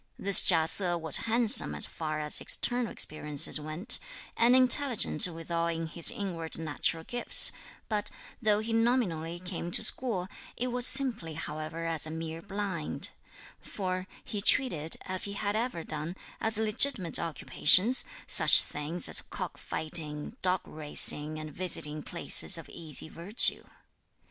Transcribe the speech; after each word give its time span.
This 0.17 0.41
Chia 0.41 0.67
Se 0.67 0.95
was 0.95 1.17
handsome 1.29 1.75
as 1.75 1.85
far 1.85 2.19
as 2.19 2.41
external 2.41 2.91
appearances 2.93 3.59
went, 3.59 3.99
and 4.35 4.55
intelligent 4.55 5.27
withal 5.27 5.67
in 5.67 5.85
his 5.85 6.09
inward 6.09 6.57
natural 6.57 7.03
gifts, 7.03 7.51
but, 7.87 8.09
though 8.41 8.61
he 8.61 8.73
nominally 8.73 9.37
came 9.39 9.69
to 9.69 9.83
school, 9.83 10.27
it 10.57 10.69
was 10.69 10.87
simply 10.87 11.35
however 11.35 11.85
as 11.85 12.07
a 12.07 12.09
mere 12.09 12.41
blind; 12.41 13.11
for 13.59 14.07
he 14.25 14.41
treated, 14.41 14.97
as 15.01 15.25
he 15.25 15.33
had 15.33 15.55
ever 15.55 15.83
done, 15.83 16.15
as 16.39 16.57
legitimate 16.57 17.19
occupations, 17.19 18.03
such 18.25 18.63
things 18.63 19.07
as 19.07 19.21
cock 19.21 19.55
fighting, 19.59 20.35
dog 20.41 20.61
racing 20.67 21.37
and 21.37 21.53
visiting 21.53 22.01
places 22.01 22.57
of 22.57 22.67
easy 22.69 23.07
virtue. 23.07 23.65